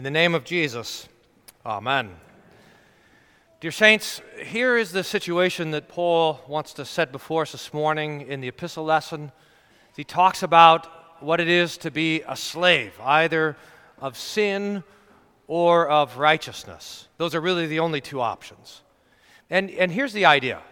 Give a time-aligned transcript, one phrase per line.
[0.00, 1.06] In the name of Jesus,
[1.66, 2.16] Amen.
[3.60, 8.22] Dear Saints, here is the situation that Paul wants to set before us this morning
[8.22, 9.30] in the epistle lesson.
[9.94, 10.88] He talks about
[11.22, 13.58] what it is to be a slave, either
[14.00, 14.84] of sin
[15.46, 17.06] or of righteousness.
[17.18, 18.80] Those are really the only two options.
[19.50, 20.62] And, and here's the idea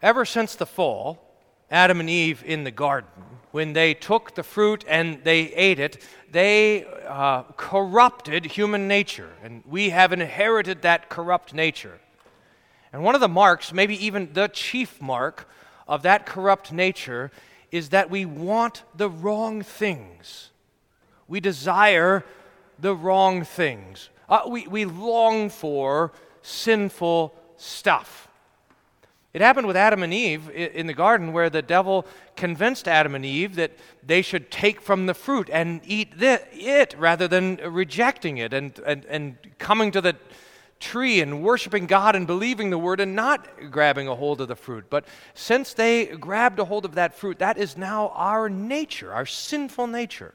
[0.00, 1.27] ever since the fall,
[1.70, 3.10] Adam and Eve in the garden,
[3.50, 9.30] when they took the fruit and they ate it, they uh, corrupted human nature.
[9.42, 11.98] And we have inherited that corrupt nature.
[12.92, 15.48] And one of the marks, maybe even the chief mark
[15.86, 17.30] of that corrupt nature,
[17.70, 20.50] is that we want the wrong things.
[21.26, 22.24] We desire
[22.78, 24.08] the wrong things.
[24.28, 26.12] Uh, we, we long for
[26.42, 28.27] sinful stuff.
[29.34, 33.26] It happened with Adam and Eve in the garden, where the devil convinced Adam and
[33.26, 38.54] Eve that they should take from the fruit and eat it rather than rejecting it
[38.54, 40.16] and, and, and coming to the
[40.80, 44.56] tree and worshiping God and believing the word and not grabbing a hold of the
[44.56, 44.86] fruit.
[44.88, 45.04] But
[45.34, 49.88] since they grabbed a hold of that fruit, that is now our nature, our sinful
[49.88, 50.34] nature.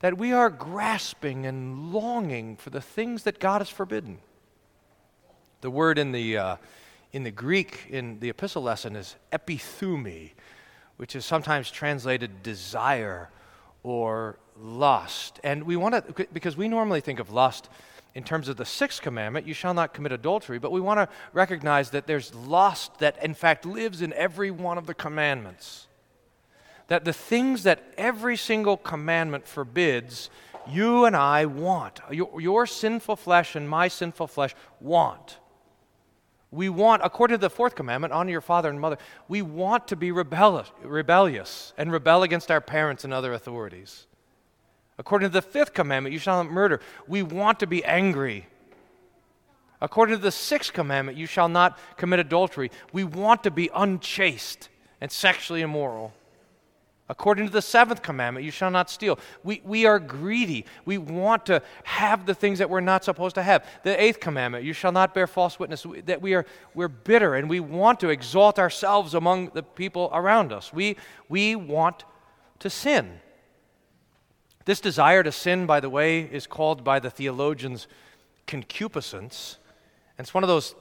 [0.00, 4.18] That we are grasping and longing for the things that God has forbidden.
[5.62, 6.36] The word in the.
[6.36, 6.56] Uh,
[7.18, 10.30] in the Greek in the epistle lesson is epithumi,
[10.98, 13.28] which is sometimes translated desire
[13.82, 15.40] or lust.
[15.42, 17.68] And we want to, because we normally think of lust
[18.14, 21.08] in terms of the sixth commandment, you shall not commit adultery, but we want to
[21.32, 25.88] recognize that there's lust that in fact lives in every one of the commandments.
[26.86, 30.30] That the things that every single commandment forbids,
[30.68, 31.98] you and I want.
[32.12, 35.38] Your, your sinful flesh and my sinful flesh want.
[36.50, 38.96] We want, according to the fourth commandment, honor your father and mother,
[39.28, 44.06] we want to be rebellious, and rebel against our parents and other authorities.
[44.96, 48.46] According to the fifth commandment, you shall not murder, we want to be angry.
[49.80, 54.70] According to the sixth commandment, you shall not commit adultery, we want to be unchaste
[55.00, 56.14] and sexually immoral.
[57.10, 59.18] According to the seventh commandment, you shall not steal.
[59.42, 60.66] We, we are greedy.
[60.84, 63.66] We want to have the things that we're not supposed to have.
[63.82, 65.86] The eighth commandment, you shall not bear false witness.
[66.04, 70.52] That we are we're bitter and we want to exalt ourselves among the people around
[70.52, 70.70] us.
[70.70, 70.96] We,
[71.30, 72.04] we want
[72.58, 73.20] to sin.
[74.66, 77.86] This desire to sin, by the way, is called by the theologians
[78.46, 79.56] concupiscence.
[80.18, 80.74] And it's one of those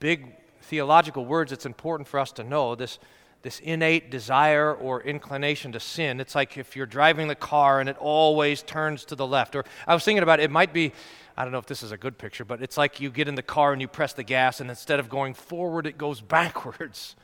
[0.00, 2.74] big theological words it's important for us to know.
[2.74, 2.98] This
[3.42, 6.20] this innate desire or inclination to sin.
[6.20, 9.56] It's like if you're driving the car and it always turns to the left.
[9.56, 10.92] Or I was thinking about it, it might be,
[11.36, 13.34] I don't know if this is a good picture, but it's like you get in
[13.34, 17.16] the car and you press the gas and instead of going forward, it goes backwards.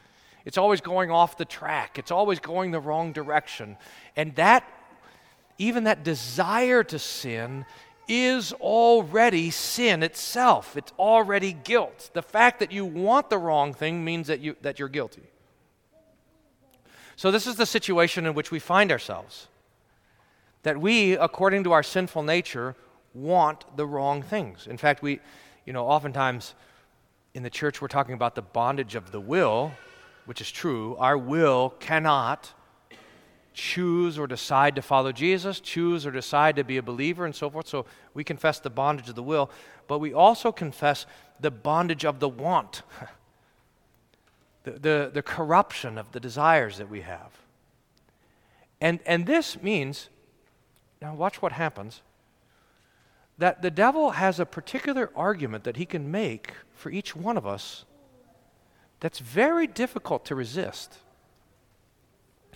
[0.45, 3.77] It's always going off the track, it's always going the wrong direction.
[4.17, 4.65] And that,
[5.57, 7.65] even that desire to sin,
[8.09, 10.77] is already sin itself.
[10.77, 12.11] It's already guilt.
[12.15, 15.29] The fact that you want the wrong thing means that, you, that you're guilty.
[17.19, 19.49] So, this is the situation in which we find ourselves.
[20.63, 22.77] That we, according to our sinful nature,
[23.13, 24.69] want the wrong things.
[24.69, 25.19] In fact, we,
[25.67, 26.55] you know, oftentimes
[27.35, 29.73] in the church we're talking about the bondage of the will,
[30.27, 30.95] which is true.
[31.01, 32.53] Our will cannot
[33.53, 37.51] choose or decide to follow Jesus, choose or decide to be a believer, and so
[37.51, 37.67] forth.
[37.67, 39.51] So we confess the bondage of the will,
[39.89, 41.05] but we also confess
[41.41, 42.83] the bondage of the want.
[44.65, 47.33] the, the, the corruption of the desires that we have.
[48.81, 50.09] And, and this means,
[51.01, 52.03] now watch what happens,
[53.39, 57.47] that the devil has a particular argument that he can make for each one of
[57.47, 57.85] us
[59.01, 60.99] that's very difficult to resist.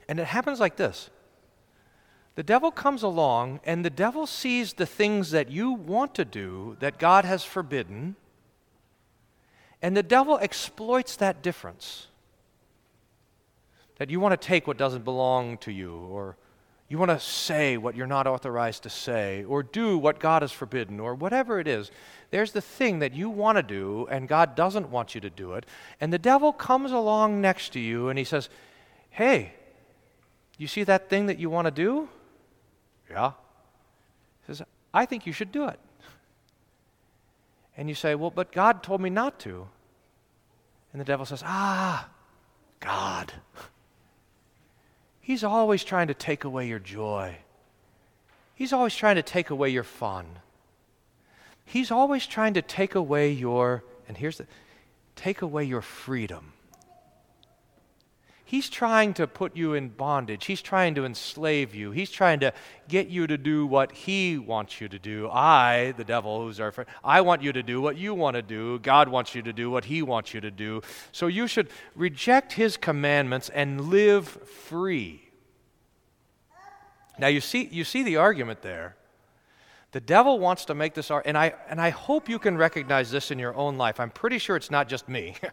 [0.08, 1.10] And it happens like this
[2.34, 6.76] the devil comes along, and the devil sees the things that you want to do
[6.80, 8.16] that God has forbidden,
[9.82, 12.06] and the devil exploits that difference.
[13.98, 16.36] That you want to take what doesn't belong to you, or
[16.88, 20.52] you want to say what you're not authorized to say, or do what God has
[20.52, 21.90] forbidden, or whatever it is.
[22.30, 25.54] There's the thing that you want to do, and God doesn't want you to do
[25.54, 25.66] it.
[26.00, 28.48] And the devil comes along next to you, and he says,
[29.10, 29.52] Hey,
[30.58, 32.08] you see that thing that you want to do?
[33.10, 33.32] Yeah.
[34.46, 35.78] He says, I think you should do it.
[37.76, 39.68] And you say, Well, but God told me not to.
[40.92, 42.08] And the devil says, Ah,
[42.80, 43.32] God.
[45.20, 47.36] He's always trying to take away your joy.
[48.54, 50.26] He's always trying to take away your fun.
[51.64, 54.46] He's always trying to take away your, and here's the,
[55.16, 56.51] take away your freedom.
[58.52, 60.44] He's trying to put you in bondage.
[60.44, 61.90] He's trying to enslave you.
[61.90, 62.52] He's trying to
[62.86, 65.30] get you to do what he wants you to do.
[65.30, 68.42] I, the devil, who's our friend, I want you to do what you want to
[68.42, 68.78] do.
[68.80, 70.82] God wants you to do what he wants you to do.
[71.12, 75.30] So you should reject his commandments and live free.
[77.18, 78.96] Now you see, you see the argument there.
[79.92, 83.10] The devil wants to make this argument, and I, and I hope you can recognize
[83.10, 83.98] this in your own life.
[83.98, 85.36] I'm pretty sure it's not just me.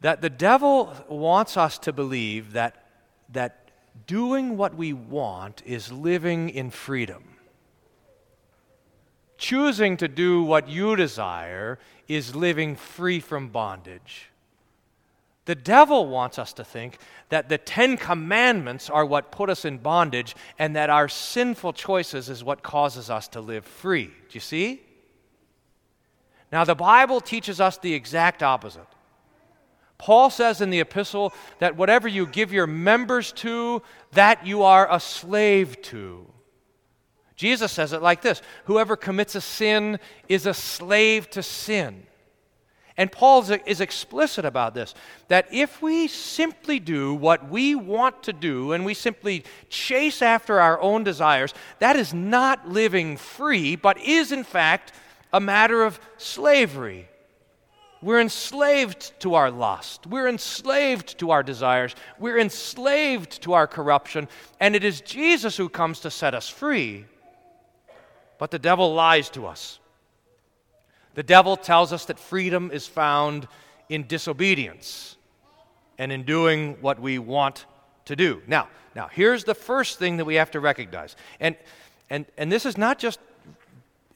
[0.00, 2.86] that the devil wants us to believe that,
[3.30, 3.70] that
[4.06, 7.24] doing what we want is living in freedom.
[9.36, 14.30] Choosing to do what you desire is living free from bondage.
[15.46, 16.98] The devil wants us to think
[17.30, 22.28] that the Ten Commandments are what put us in bondage and that our sinful choices
[22.28, 24.06] is what causes us to live free.
[24.06, 24.82] Do you see?
[26.52, 28.86] Now, the Bible teaches us the exact opposite.
[30.00, 33.82] Paul says in the epistle that whatever you give your members to,
[34.12, 36.26] that you are a slave to.
[37.36, 42.06] Jesus says it like this Whoever commits a sin is a slave to sin.
[42.96, 44.94] And Paul is explicit about this
[45.28, 50.60] that if we simply do what we want to do and we simply chase after
[50.60, 54.94] our own desires, that is not living free, but is in fact
[55.30, 57.06] a matter of slavery.
[58.02, 60.06] We're enslaved to our lust.
[60.06, 61.94] We're enslaved to our desires.
[62.18, 64.28] We're enslaved to our corruption.
[64.58, 67.04] And it is Jesus who comes to set us free.
[68.38, 69.78] But the devil lies to us.
[71.14, 73.46] The devil tells us that freedom is found
[73.90, 75.16] in disobedience
[75.98, 77.66] and in doing what we want
[78.06, 78.40] to do.
[78.46, 81.16] Now, now here's the first thing that we have to recognize.
[81.38, 81.56] And
[82.08, 83.20] and and this is not just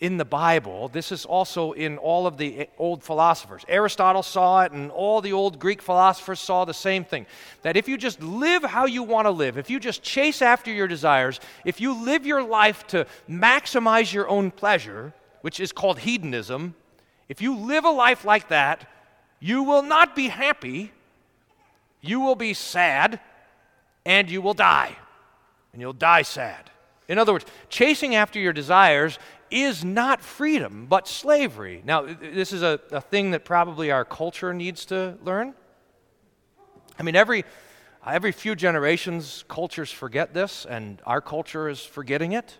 [0.05, 3.65] in the Bible, this is also in all of the old philosophers.
[3.69, 7.25] Aristotle saw it, and all the old Greek philosophers saw the same thing.
[7.63, 10.71] That if you just live how you want to live, if you just chase after
[10.71, 16.01] your desires, if you live your life to maximize your own pleasure, which is called
[16.01, 16.75] hedonism,
[17.31, 18.87] if you live a life like that,
[19.41, 20.93] you will not be happy,
[22.03, 23.21] you will be sad,
[24.05, 24.99] and you will die.
[25.73, 26.71] And you'll die sad.
[27.07, 29.19] In other words, chasing after your desires
[29.55, 31.81] is not freedom, but slavery.
[31.85, 35.55] Now, this is a, a thing that probably our culture needs to learn.
[36.99, 37.45] I mean, every,
[38.05, 42.59] every few generations, cultures forget this, and our culture is forgetting it.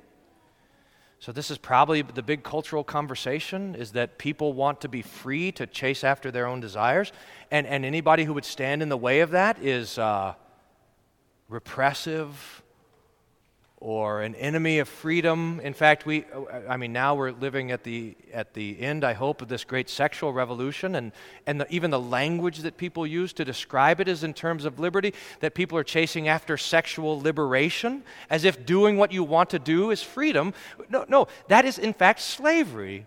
[1.19, 5.51] So this is probably the big cultural conversation is that people want to be free
[5.53, 7.13] to chase after their own desires.
[7.51, 10.35] And, and anybody who would stand in the way of that is uh,
[11.49, 12.63] repressive,
[13.79, 15.61] or an enemy of freedom.
[15.61, 16.25] In fact, we,
[16.69, 19.91] I mean, now we're living at the, at the end, I hope, of this great
[19.91, 21.13] sexual revolution, and,
[21.47, 24.79] and the, even the language that people use to describe it is in terms of
[24.79, 29.59] liberty, that people are chasing after sexual liberation, as if doing what you want to
[29.59, 30.55] do is freedom.
[30.89, 33.07] No, no, that is in fact slavery.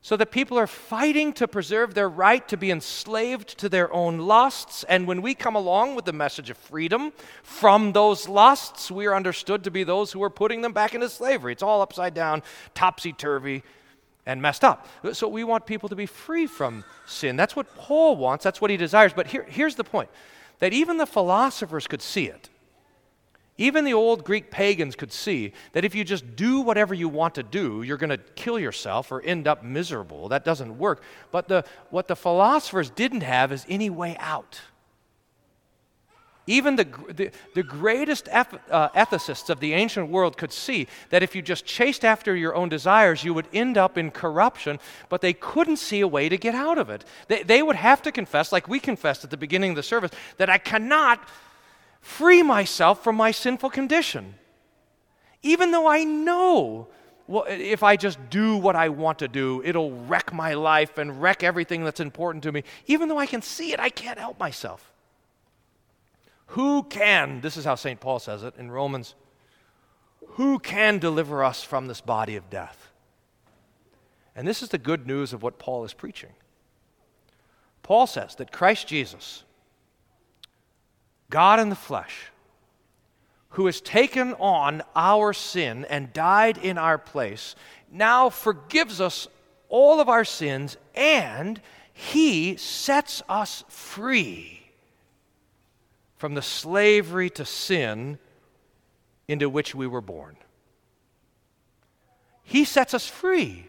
[0.00, 4.18] So that people are fighting to preserve their right to be enslaved to their own
[4.18, 4.84] lusts.
[4.84, 7.12] And when we come along with the message of freedom
[7.42, 11.08] from those lusts, we are understood to be those who are putting them back into
[11.08, 11.52] slavery.
[11.52, 12.42] It's all upside down,
[12.74, 13.64] topsy turvy,
[14.24, 14.86] and messed up.
[15.14, 17.36] So we want people to be free from sin.
[17.36, 19.12] That's what Paul wants, that's what he desires.
[19.12, 20.10] But here, here's the point
[20.60, 22.48] that even the philosophers could see it.
[23.60, 27.34] Even the old Greek pagans could see that if you just do whatever you want
[27.34, 30.28] to do, you're going to kill yourself or end up miserable.
[30.28, 31.02] That doesn't work.
[31.32, 34.60] But the, what the philosophers didn't have is any way out.
[36.46, 38.44] Even the, the, the greatest uh,
[38.90, 42.70] ethicists of the ancient world could see that if you just chased after your own
[42.70, 44.78] desires, you would end up in corruption,
[45.10, 47.04] but they couldn't see a way to get out of it.
[47.26, 50.12] They, they would have to confess, like we confessed at the beginning of the service,
[50.38, 51.20] that I cannot
[52.00, 54.34] free myself from my sinful condition.
[55.42, 56.88] Even though I know
[57.28, 61.20] well, if I just do what I want to do, it'll wreck my life and
[61.20, 62.64] wreck everything that's important to me.
[62.86, 64.90] Even though I can see it, I can't help myself.
[66.52, 68.00] Who can, this is how St.
[68.00, 69.14] Paul says it in Romans,
[70.32, 72.90] who can deliver us from this body of death?
[74.34, 76.30] And this is the good news of what Paul is preaching.
[77.82, 79.44] Paul says that Christ Jesus,
[81.30, 82.30] God in the flesh,
[83.50, 87.54] who has taken on our sin and died in our place,
[87.90, 89.28] now forgives us
[89.68, 91.60] all of our sins and
[91.92, 94.62] he sets us free
[96.16, 98.18] from the slavery to sin
[99.26, 100.36] into which we were born.
[102.44, 103.66] He sets us free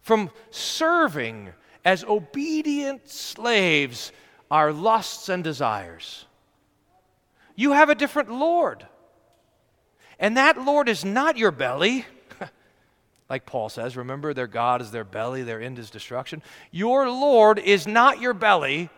[0.00, 1.50] from serving
[1.84, 4.12] as obedient slaves
[4.52, 6.26] our lusts and desires.
[7.56, 8.86] You have a different Lord.
[10.18, 12.04] And that Lord is not your belly.
[13.30, 16.42] like Paul says, remember, their God is their belly, their end is destruction.
[16.70, 18.90] Your Lord is not your belly.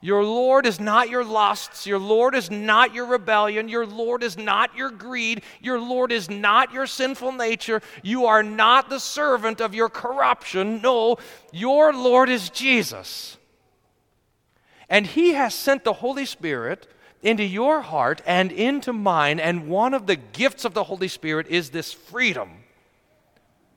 [0.00, 1.86] Your Lord is not your lusts.
[1.86, 3.68] Your Lord is not your rebellion.
[3.68, 5.44] Your Lord is not your greed.
[5.60, 7.82] Your Lord is not your sinful nature.
[8.02, 10.82] You are not the servant of your corruption.
[10.82, 11.18] No,
[11.52, 13.38] your Lord is Jesus.
[14.88, 16.86] And He has sent the Holy Spirit
[17.22, 19.40] into your heart and into mine.
[19.40, 22.50] And one of the gifts of the Holy Spirit is this freedom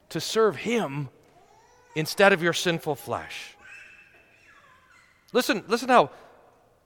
[0.10, 1.10] to serve Him
[1.96, 3.56] instead of your sinful flesh.
[5.34, 6.12] Listen, listen how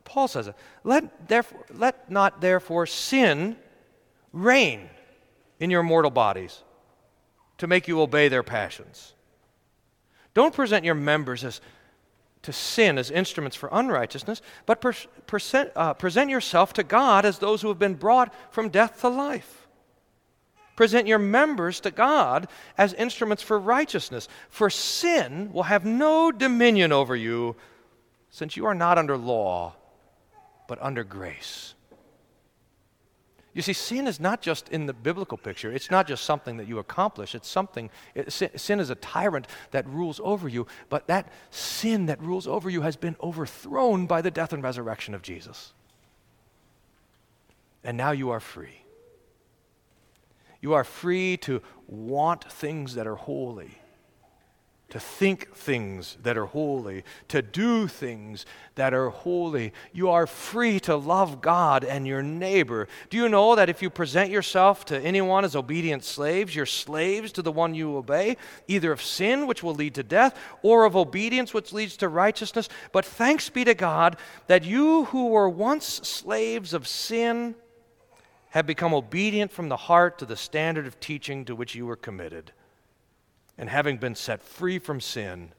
[0.03, 0.55] Paul says it.
[0.83, 3.55] Let, therefore, let not therefore sin
[4.33, 4.89] reign
[5.59, 6.63] in your mortal bodies
[7.59, 9.13] to make you obey their passions.
[10.33, 11.61] Don't present your members as
[12.43, 14.93] to sin as instruments for unrighteousness, but per,
[15.27, 19.09] present, uh, present yourself to God as those who have been brought from death to
[19.09, 19.67] life.
[20.75, 26.91] Present your members to God as instruments for righteousness, for sin will have no dominion
[26.91, 27.55] over you,
[28.29, 29.75] since you are not under law,
[30.67, 31.75] but under grace.
[33.53, 35.73] You see, sin is not just in the biblical picture.
[35.73, 37.35] It's not just something that you accomplish.
[37.35, 42.05] It's something, it, sin, sin, is a tyrant that rules over you, but that sin
[42.05, 45.73] that rules over you has been overthrown by the death and resurrection of Jesus.
[47.83, 48.85] And now you are free.
[50.61, 53.80] You are free to want things that are holy
[54.91, 58.45] to think things that are holy, to do things
[58.75, 59.71] that are holy.
[59.93, 62.89] You are free to love God and your neighbor.
[63.09, 67.31] Do you know that if you present yourself to anyone as obedient slaves, you're slaves
[67.33, 68.35] to the one you obey,
[68.67, 72.67] either of sin, which will lead to death, or of obedience, which leads to righteousness?
[72.91, 74.17] But thanks be to God
[74.47, 77.55] that you who were once slaves of sin
[78.49, 81.95] have become obedient from the heart to the standard of teaching to which you were
[81.95, 82.51] committed
[83.61, 85.51] and having been set free from sin,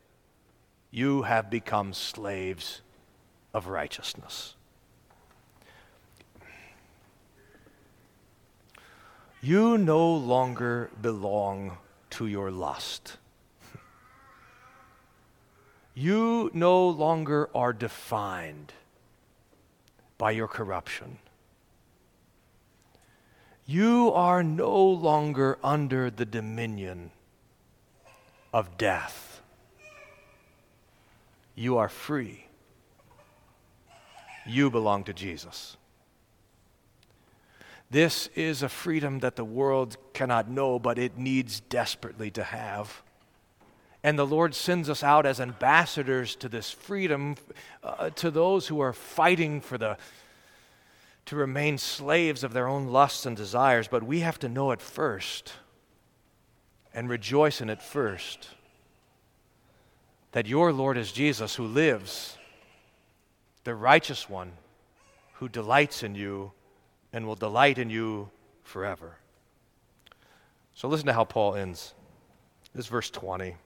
[0.91, 2.83] you have become slaves
[3.55, 4.57] of righteousness.
[9.41, 11.79] You no longer belong
[12.11, 13.19] to your lust.
[15.95, 18.73] You no longer are defined
[20.19, 21.19] by your corruption.
[23.65, 27.13] You are no longer under the dominion
[28.53, 29.41] of death.
[31.55, 32.47] You are free.
[34.47, 35.77] You belong to Jesus.
[37.91, 43.03] This is a freedom that the world cannot know, but it needs desperately to have.
[44.03, 47.37] And the Lord sends us out as ambassadors to this freedom
[47.85, 49.97] uh, to those who are fighting for the
[51.27, 54.81] to remain slaves of their own lusts and desires, but we have to know it
[54.81, 55.53] first
[56.95, 58.49] and rejoice in it first.
[60.33, 62.37] That your Lord is Jesus who lives,
[63.65, 64.53] the righteous one
[65.35, 66.53] who delights in you
[67.13, 68.31] and will delight in you
[68.63, 69.17] forever.
[70.75, 71.95] So listen to how Paul ends.
[72.75, 73.57] This verse 20.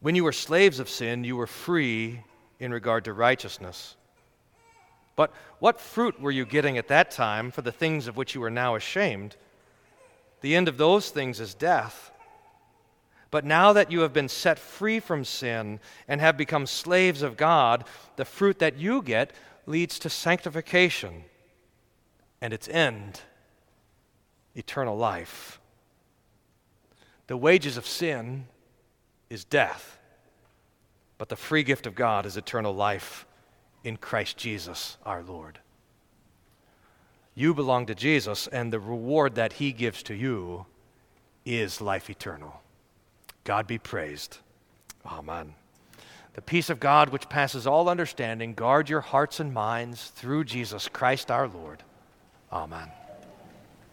[0.00, 2.22] When you were slaves of sin, you were free
[2.58, 3.96] in regard to righteousness.
[5.16, 8.42] But what fruit were you getting at that time for the things of which you
[8.42, 9.36] are now ashamed?
[10.40, 12.10] The end of those things is death.
[13.30, 15.78] But now that you have been set free from sin
[16.08, 17.84] and have become slaves of God,
[18.16, 19.32] the fruit that you get
[19.66, 21.24] leads to sanctification
[22.40, 23.20] and its end,
[24.54, 25.60] eternal life.
[27.28, 28.46] The wages of sin
[29.28, 29.98] is death,
[31.18, 33.26] but the free gift of God is eternal life
[33.84, 35.60] in Christ Jesus our Lord.
[37.34, 40.66] You belong to Jesus, and the reward that he gives to you
[41.44, 42.60] is life eternal.
[43.44, 44.38] God be praised.
[45.06, 45.54] Amen.
[46.34, 50.88] The peace of God, which passes all understanding, guard your hearts and minds through Jesus
[50.88, 51.82] Christ our Lord.
[52.52, 52.88] Amen.